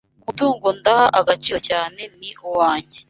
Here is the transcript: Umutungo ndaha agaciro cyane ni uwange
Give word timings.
Umutungo 0.23 0.67
ndaha 0.79 1.05
agaciro 1.19 1.59
cyane 1.69 2.01
ni 2.19 2.29
uwange 2.47 2.99